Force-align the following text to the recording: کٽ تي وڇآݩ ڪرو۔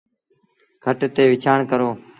کٽ 0.83 0.99
تي 1.15 1.23
وڇآݩ 1.31 1.67
ڪرو۔ 1.69 1.89